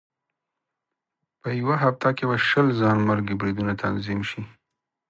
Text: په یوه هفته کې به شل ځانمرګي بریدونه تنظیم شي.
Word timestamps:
په 1.41 1.49
یوه 1.59 1.75
هفته 1.83 2.09
کې 2.17 2.23
به 2.29 2.37
شل 2.47 2.67
ځانمرګي 2.79 3.33
بریدونه 3.39 3.73
تنظیم 3.83 4.19
شي. 4.29 4.41